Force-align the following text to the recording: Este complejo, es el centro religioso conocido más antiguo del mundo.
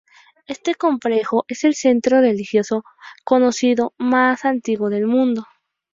Este 0.47 0.73
complejo, 0.73 1.45
es 1.47 1.63
el 1.63 1.75
centro 1.75 2.21
religioso 2.21 2.83
conocido 3.23 3.93
más 3.99 4.45
antiguo 4.45 4.89
del 4.89 5.05
mundo. 5.05 5.45